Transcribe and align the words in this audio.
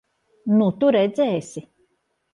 Nu, 0.61 0.69
tu 0.79 0.89
redzēsi! 0.97 1.67